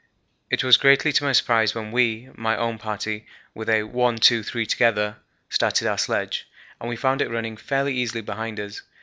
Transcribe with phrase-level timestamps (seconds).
[0.49, 4.41] It was greatly to my surprise when we my own party with a 'one, two,
[4.41, 6.47] three together' started our sledge,
[6.79, 8.81] and we found it running fairly easily behind us.